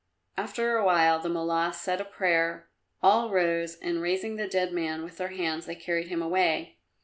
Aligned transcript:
After 0.35 0.77
a 0.77 0.83
while 0.83 1.19
the 1.19 1.29
Mullah 1.29 1.73
said 1.75 2.01
a 2.01 2.05
prayer; 2.05 2.67
all 3.03 3.29
rose, 3.29 3.75
and 3.75 4.01
raising 4.01 4.35
the 4.35 4.47
dead 4.47 4.73
man 4.73 5.03
with 5.03 5.17
their 5.17 5.27
hands 5.27 5.67
they 5.67 5.75
carried 5.75 6.07
him 6.07 6.23
away. 6.23 6.79